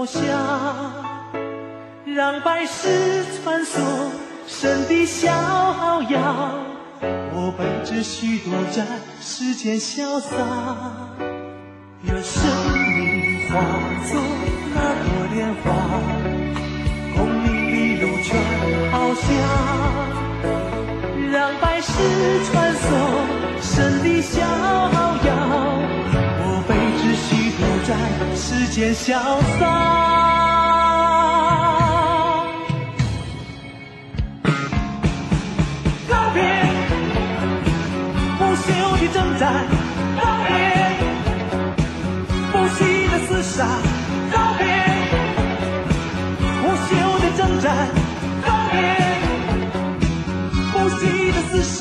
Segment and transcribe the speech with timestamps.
[0.00, 0.22] 抛下，
[2.06, 3.78] 让百世穿梭，
[4.46, 5.28] 神的逍
[6.08, 6.54] 遥。
[7.02, 8.86] 我辈只虚度在
[9.20, 10.38] 世间潇洒，
[12.04, 12.42] 愿生
[12.96, 13.60] 命化
[14.10, 14.18] 作
[14.72, 15.68] 那朵莲花，
[17.14, 18.40] 功名利禄全
[18.90, 19.20] 抛下。
[21.30, 21.92] 让百世
[22.50, 22.69] 穿
[28.88, 29.12] 潇
[29.58, 29.60] 洒。
[36.08, 36.40] 告别
[38.38, 39.42] 不休的征战，
[40.16, 40.50] 告别
[42.52, 42.78] 不息
[43.08, 43.56] 的厮杀，
[44.32, 44.64] 告别
[46.62, 47.66] 不休的征战，
[48.44, 48.74] 告别。
[50.72, 51.00] 不息
[51.32, 51.78] 的厮杀，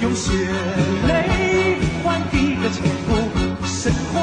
[0.00, 0.32] 用血
[1.06, 1.10] 泪
[2.02, 3.10] 换一个千古
[3.66, 4.16] 神话，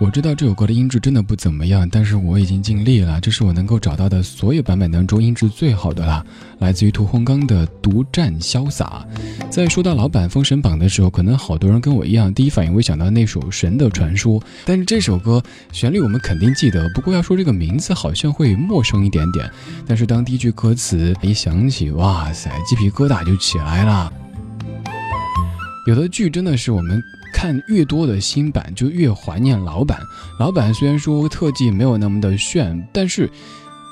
[0.00, 6.24] 我知道这首歌的音质真的不怎么样，但是我已经尽力了，这是我能够找到的所有版本当中音质最好的了，
[6.60, 9.04] 来自于屠洪刚的《独占潇洒》。
[9.50, 19.50] 在说到老版《封神榜》的时候，可能好多人跟我一样，第一反应会想到那首《神的传说》，但是这首歌旋律我们肯定记得，不过要说这个名字好像会陌生一点点。
[19.84, 24.12] 但是当第一句歌词一响起，哇塞，鸡皮疙瘩就起来了。
[25.88, 27.02] 有的剧真的是我们。
[27.32, 29.98] 看越多的新版，就越怀念老版。
[30.38, 33.30] 老版虽然说特技没有那么的炫，但是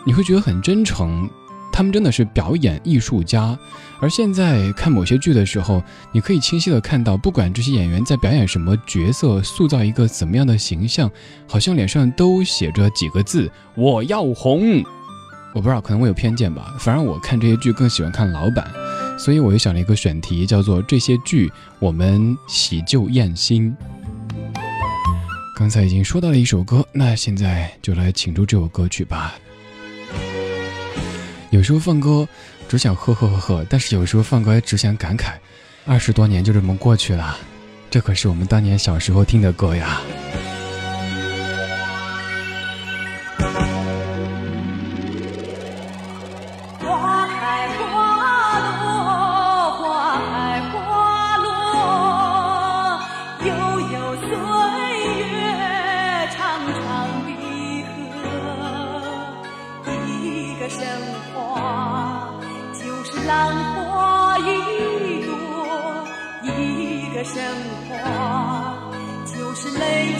[0.04, 1.28] 你会觉得很真诚。
[1.72, 3.58] 他们真的是表演艺术家。
[4.00, 11.10] 而现在看某些剧的时候，你可以清晰的看到，不管这些演员在表演什么角色，塑造一个怎么样的形象，
[11.46, 14.82] 好像脸上都写着几个字：“我要红。”
[15.56, 16.76] 我不知道，可能我有偏见吧。
[16.78, 18.70] 反正我看这些剧更喜欢看老版。
[19.18, 23.74] 所以我又想了一个选题，叫做“这些剧我们喜旧厌新”。
[25.56, 29.34] 刚才已经说到了一首歌，那现在就来请出这首歌曲吧。
[31.48, 32.28] 有时候放歌
[32.68, 35.32] 只想呵呵呵呵，但是有时候放歌也只想感慨，
[35.86, 37.34] 二十多年就这么过去了，
[37.90, 40.02] 这可是我们当年小时候听的歌呀。
[46.86, 47.84] 花开花
[48.60, 48.78] 落
[49.72, 49.82] 花
[50.30, 51.46] 开花落
[53.44, 53.50] 悠
[53.90, 54.28] 悠岁
[55.18, 55.28] 月
[56.30, 56.84] 长长
[57.26, 57.28] 的
[58.12, 58.14] 河
[59.96, 60.78] 一个神
[61.34, 61.34] 话
[62.72, 63.34] 就是浪
[63.74, 64.40] 花一
[65.26, 66.06] 朵
[66.42, 67.34] 一个神
[67.88, 67.92] 话
[69.26, 70.15] 就是泪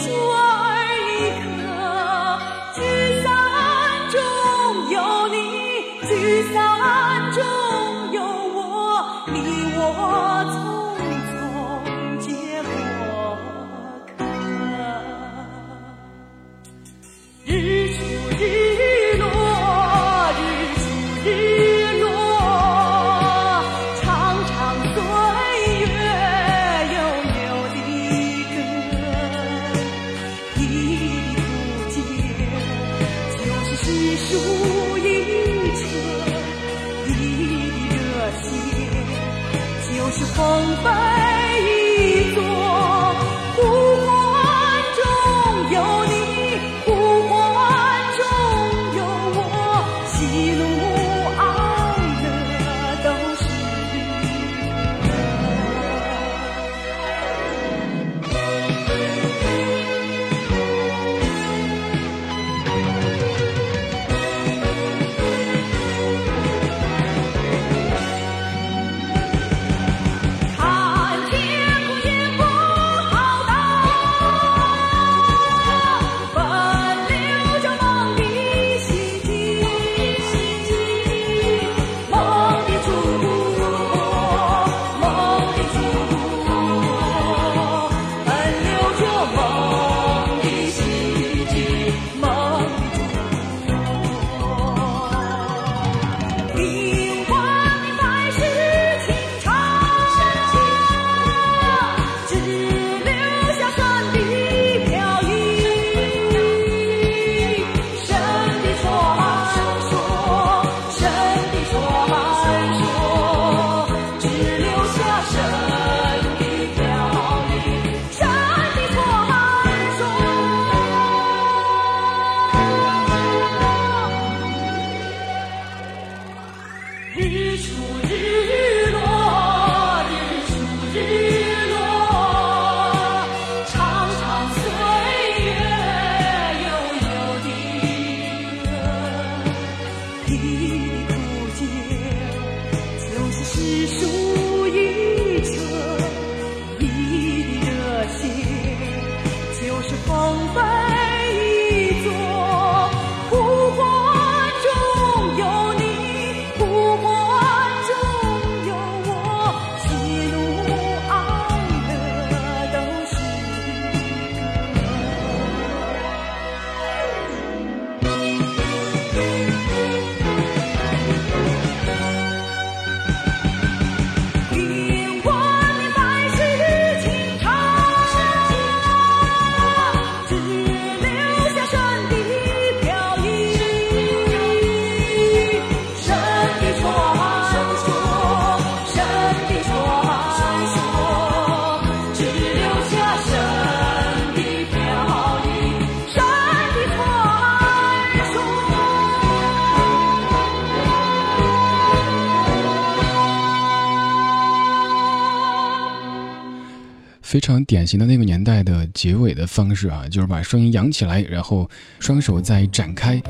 [207.37, 211.69] 非常典型的那个年代的结尾的方式啊，就是把声音扬起来，然后
[211.99, 213.21] 双手再展开，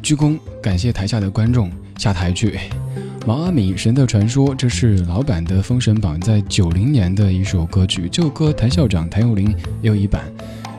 [0.00, 1.68] 鞠躬感谢台下的观众，
[1.98, 2.56] 下台去。
[3.26, 9.48] 毛阿敏《神的传说》，这是老版的《封神榜》在九零年的一首歌曲，这首歌谭校长谭咏麟
[9.82, 10.22] 也有一版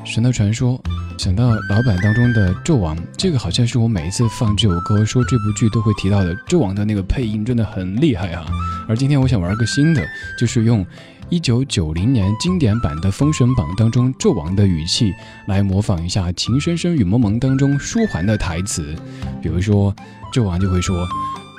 [0.09, 0.81] 《神的传说》。
[1.21, 8.45] 想到老版当中的纣王，这个好像是我每一次放这首歌说这部剧都会提到的，纣王的那个配音真的很厉害啊。
[8.87, 10.01] 而今天我想玩个新的，
[10.39, 10.85] 就是用。
[11.31, 15.13] 一九九零年经典版的《封神榜》当中，纣王的语气
[15.45, 18.95] 来模仿一下《情深深雨蒙蒙》当中舒缓的台词，
[19.39, 19.95] 比如说，
[20.33, 21.07] 纣王就会说：“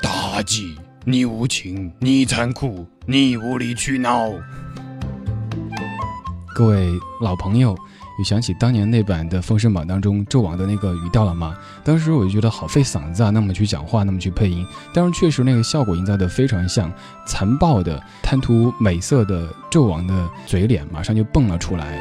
[0.02, 0.74] 妲己，
[1.04, 4.28] 你无情，你残酷，你无理取闹。”
[6.52, 6.90] 各位
[7.22, 7.78] 老朋友。
[8.20, 11.56] 有想起当年那版的《封神榜》当中纣王的那个语调了吗？
[11.82, 16.92] 当时我就觉得好费嗓子啊，那么去讲话，那么去配音，但是确实那个效果营造的非常像
[17.26, 21.98] 残暴的、贪图美色的纣王的嘴脸，马上就蹦了出来。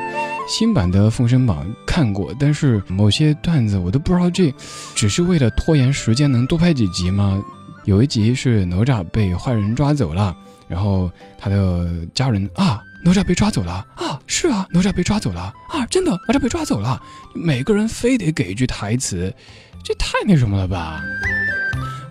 [0.49, 4.53] 新版的《封神榜》看过，但是某些段子我都不知道，这
[4.93, 7.41] 只是为了拖延时间，能多拍几集吗？
[7.85, 10.35] 有一集是哪吒被坏人抓走了，
[10.67, 12.81] 然后他的家人啊。
[13.03, 14.19] 哪吒被抓走了啊！
[14.27, 15.85] 是啊，哪吒被抓走了啊！
[15.89, 17.01] 真的，哪吒被抓走了。
[17.33, 19.33] 每个人非得给一句台词，
[19.83, 21.01] 这太那什么了吧？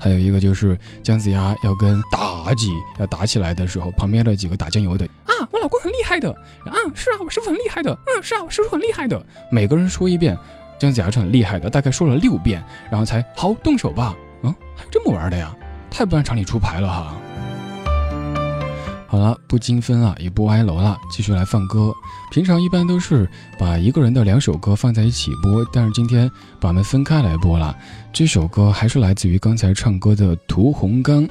[0.01, 6.31] 还有一个就是姜子牙要跟妲己要打起来的时候，旁边的几个打酱油的啊，我老公很厉害的
[6.65, 9.21] 啊，是啊，我师傅很厉害的，嗯，是啊，我师傅很厉害的。
[9.51, 10.39] 每个人说一遍，
[10.79, 14.15] 姜子牙是很厉害的，大概说了六遍，然后才好动手吧。
[14.43, 15.55] 嗯，还这么玩的呀？
[15.91, 17.17] 太不按常理出牌了哈。
[19.11, 21.91] 好了，不精分了，也不歪楼了，继续来放歌。
[22.31, 23.27] 平常一般都是
[23.59, 27.75] 把一个人的两首歌放在一起播，但是今天把它们分开来播了。
[28.13, 31.27] 这首歌还是来自于刚才唱歌的屠洪刚。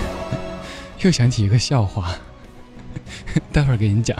[1.00, 2.10] 又想起一个笑话，
[3.50, 4.14] 待会儿给你讲。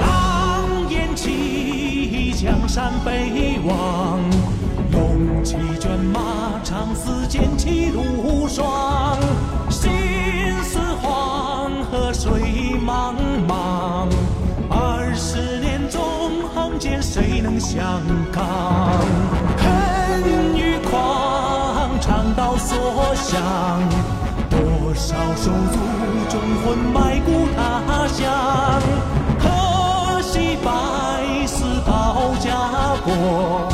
[0.00, 4.20] 狼烟起，江山北望。
[4.92, 7.55] 龙骑卷马，长嘶剑
[23.36, 23.80] 乡。
[24.48, 25.78] 多少手足
[26.30, 28.80] 忠魂埋骨他乡，
[29.38, 33.68] 可惜百死保家国。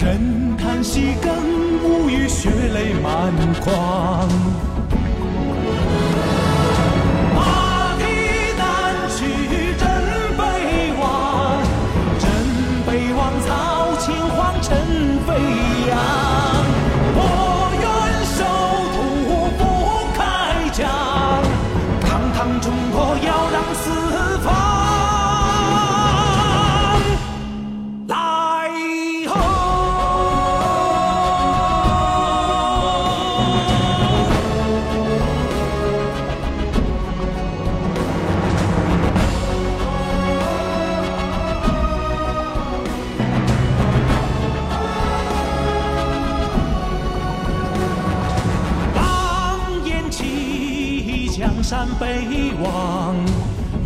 [0.00, 1.32] 人叹息，更
[1.84, 4.28] 无语，血泪满眶。
[51.98, 53.14] 北望，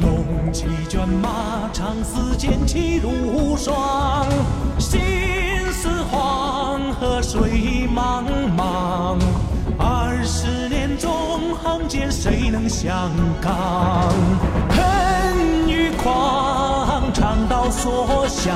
[0.01, 4.27] 龙骑卷马，长嘶剑气如霜。
[4.79, 5.01] 心
[5.73, 8.25] 似黄河水茫
[8.57, 9.17] 茫，
[9.79, 14.13] 二十年纵横间，谁能相抗？
[14.71, 18.53] 恨与狂，长刀所向。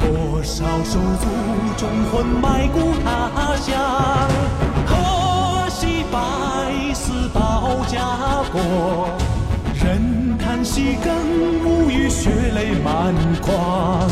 [0.00, 1.28] 多少手足
[1.76, 3.78] 忠魂埋骨他乡，
[6.10, 7.10] 可惜百死。
[7.88, 7.98] 家
[8.52, 9.08] 国，
[9.74, 11.12] 人叹息更
[11.64, 14.08] 无语，血泪满眶。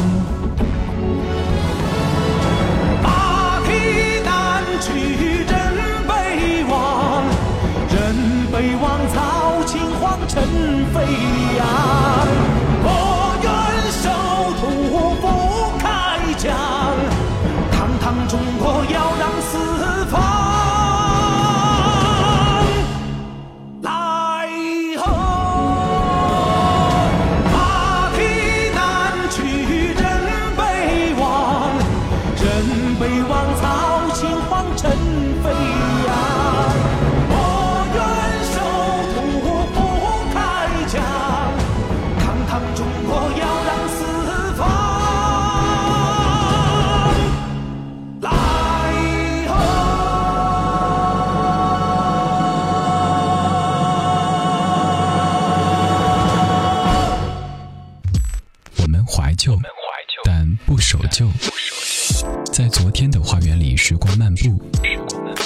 [64.19, 64.61] 漫步，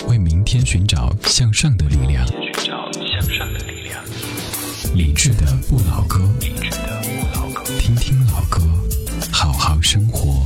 [0.08, 2.26] 为明天寻找向上的力量。
[2.26, 4.02] 寻找向上的力量
[4.94, 6.26] 理智的不老歌，
[7.78, 8.62] 听听老歌，
[9.30, 10.42] 好好生活。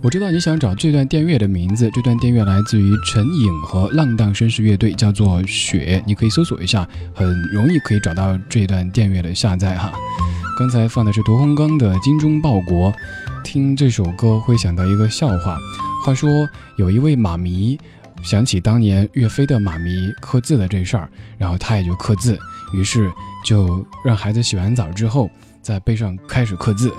[0.00, 9.92] 我知道你想找这段电乐的名字，这段电乐来自于陈颖和浪荡绅士乐队，叫做《雪》，你可以搜索一下，很容易可以找到这段电乐的下载哈。
[10.58, 12.90] 刚才放的是屠洪刚的《精忠报国》，
[13.44, 15.58] 听这首歌会想到一个笑话。
[16.04, 16.28] 话说
[16.76, 17.78] 有一位妈咪
[18.22, 21.08] 想起当年岳飞的妈咪刻字的这事儿，
[21.38, 22.38] 然后他也就刻字，
[22.72, 23.12] 于是
[23.44, 25.30] 就让孩子洗完澡之后
[25.62, 26.90] 在背上开始刻字，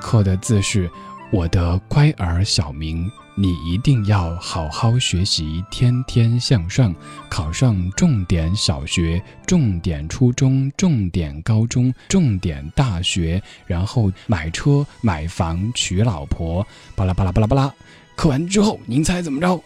[0.00, 0.88] 刻的字是
[1.32, 3.10] “我的乖儿小明”。
[3.36, 6.94] 你一定要好好学习，天天向上，
[7.28, 16.64] 考上重点小学、重点初中、重点高中、重点大学，然后买车、买房、娶老婆，
[16.94, 17.74] 巴拉巴拉巴拉巴拉。
[18.14, 19.60] 课完之后，您猜怎么着？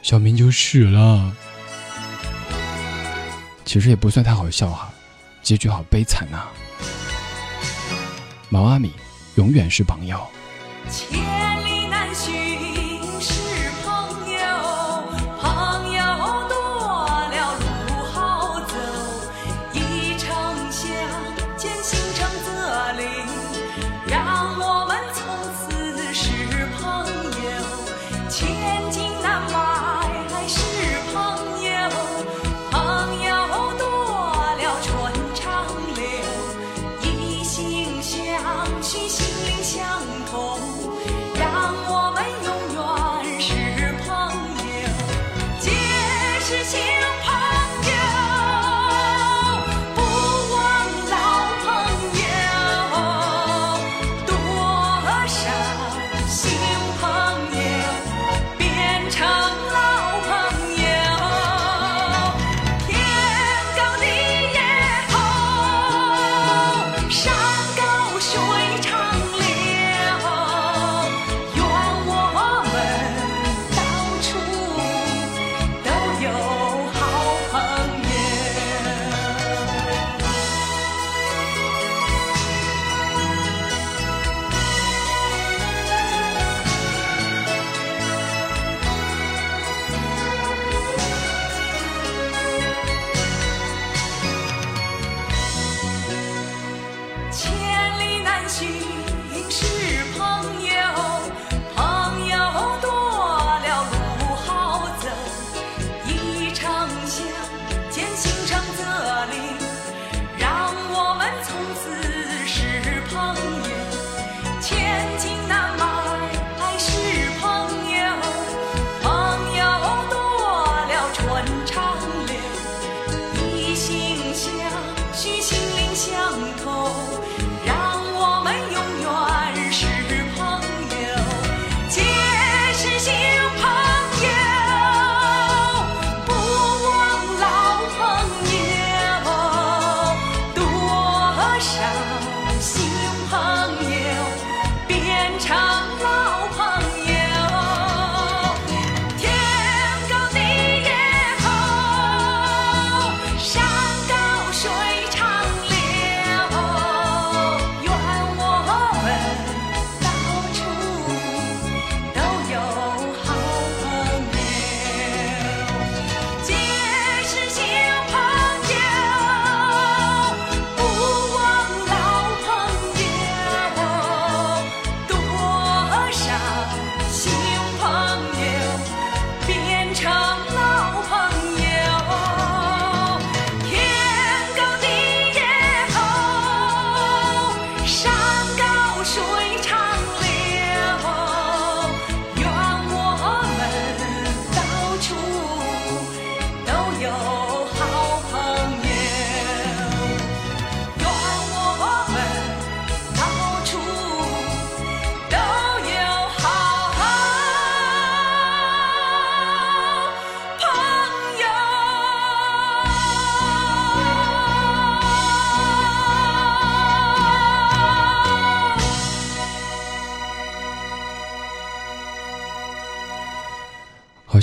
[0.00, 1.36] 小明就死了。
[3.66, 4.90] 其实也不算太好笑哈，
[5.42, 6.44] 结局好悲惨呐。
[8.48, 8.90] 毛阿敏
[9.34, 10.18] 永远是朋友。
[12.16, 12.65] 心。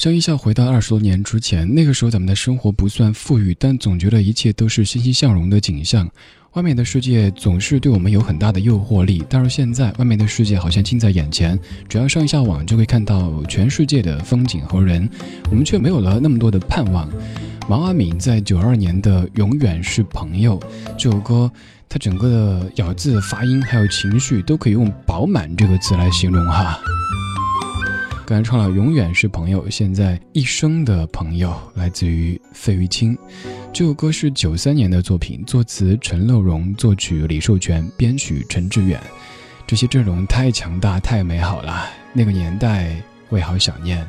[0.04, 6.06] 像一下回到二十多年之前，那个时候咱们的生活不算富裕，但总觉得一切都是欣欣向荣的景象。
[6.56, 15.10] 外面的世界总是对我们有很大的诱惑力，但是现在外面的世界好像近在眼前，只要上一下网就会看到全世界的风景和人，
[15.50, 17.10] 我们却没有了那么多的盼望。
[17.70, 20.60] 毛阿敏在九二年的《永远是朋友》
[20.98, 21.50] 这首歌，
[21.88, 26.78] 它整个的咬字、发音还有情绪都可以用“饱满”这个词来形容哈。
[28.26, 33.18] 刚才唱了《永远是朋友》，现在一生的朋友来自于费玉清。
[33.74, 38.98] 这首歌是九三年的作品，作词陈乐融，作曲李寿全，编曲陈志远。
[39.68, 41.86] 这些阵容太强大，太美好了。
[42.14, 42.96] 那个年代，
[43.28, 44.06] 我也好想念。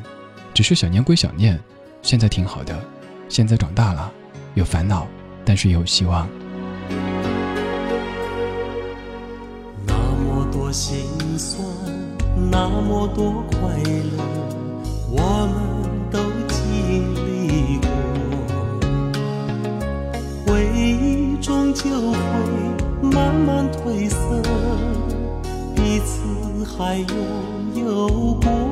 [0.53, 1.59] 只是想念归想念，
[2.01, 2.81] 现在挺好的。
[3.27, 4.09] 现在长大了，
[4.53, 5.05] 有烦恼，
[5.43, 6.25] 但是有希望。
[9.85, 11.05] 那么多心
[11.37, 11.67] 酸，
[12.35, 14.23] 那么多快乐，
[15.09, 15.55] 我们
[16.11, 17.87] 都经历过。
[20.45, 22.17] 回忆终究会
[23.01, 24.15] 慢慢褪色，
[25.75, 27.07] 彼此还拥
[27.75, 28.64] 有过。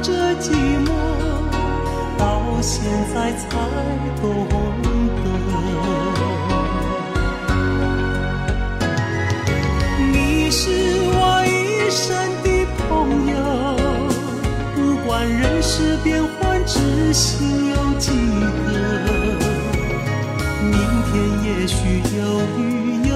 [0.00, 0.50] 着寂
[0.84, 0.88] 寞，
[2.16, 2.82] 到现
[3.12, 3.46] 在才
[4.20, 5.22] 懂得。
[10.12, 10.70] 你是
[11.10, 12.06] 我一生
[12.42, 12.46] 的
[12.88, 12.88] 朋
[13.26, 13.34] 友，
[14.74, 18.70] 不管人世变幻，知心有几个？
[20.62, 20.72] 明
[21.06, 21.12] 天
[21.44, 21.76] 也许
[22.16, 22.20] 有
[22.58, 23.07] 雨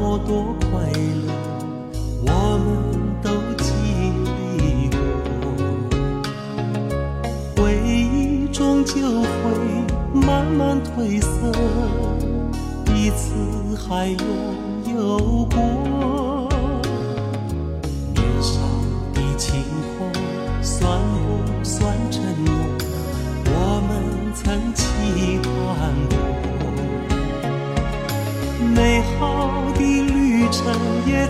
[0.00, 0.80] 么多快
[1.26, 1.30] 乐，
[2.24, 2.66] 我们
[3.22, 3.28] 都
[3.62, 3.68] 经
[4.56, 4.98] 历过。
[7.54, 9.24] 回忆终究会
[10.14, 11.52] 慢慢褪色，
[12.86, 14.16] 彼此还有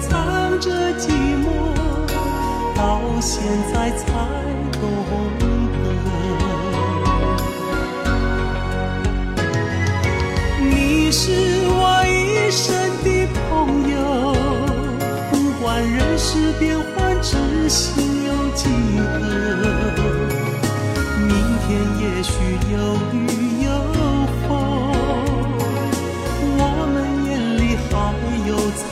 [0.08, 1.08] 藏着寂
[1.44, 1.46] 寞，
[2.76, 4.04] 到现在才
[4.72, 4.82] 懂
[5.38, 5.42] 得。
[10.62, 11.22] 你是
[11.70, 12.66] 我一生
[13.02, 13.48] 的朋
[13.90, 13.94] 友，
[15.30, 15.32] 不
[15.62, 17.88] 管人世变幻，知心
[18.26, 18.62] 有几
[19.18, 19.20] 个？
[21.28, 21.30] 明
[21.66, 21.68] 天
[22.00, 22.32] 也许
[22.72, 22.74] 有
[23.12, 23.16] 雨
[23.64, 23.66] 有
[24.48, 24.48] 风。
[26.56, 26.60] 我
[26.92, 26.94] 们
[27.26, 27.92] 眼里还
[28.48, 28.84] 有彩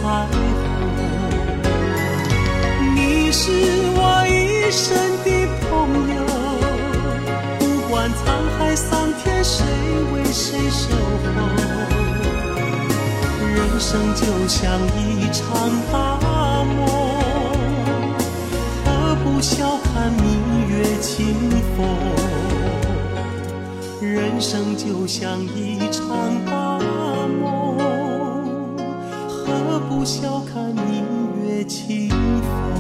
[3.49, 3.55] 是
[3.97, 5.27] 我一生的
[5.65, 5.69] 朋
[6.15, 6.21] 友。
[7.59, 8.21] 不管沧
[8.59, 9.65] 海桑田谁
[10.13, 11.27] 为谁守候？
[13.41, 14.61] 人生就像
[14.95, 14.99] 一
[15.33, 15.43] 场
[15.91, 15.97] 大
[16.77, 16.77] 梦
[18.85, 18.87] 何
[19.25, 21.35] 不笑看明月清
[21.75, 21.79] 风？
[24.03, 26.05] 人生就像一场
[26.45, 26.79] 大
[27.41, 27.79] 梦
[29.27, 31.07] 何不笑看明
[31.43, 32.78] 月清风？